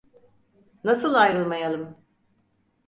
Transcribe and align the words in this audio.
Nasıl 0.83 1.13
ayrılmayalım? 1.13 1.97